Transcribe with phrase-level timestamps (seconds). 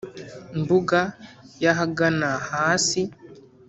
[0.59, 0.99] Mbuga
[1.61, 3.01] y ahagana hasi